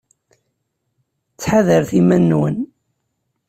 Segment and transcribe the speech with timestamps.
[1.33, 2.57] Ttḥadaret iman-nwen.